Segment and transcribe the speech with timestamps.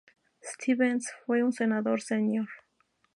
[0.41, 2.49] Stevens fue un senador senior.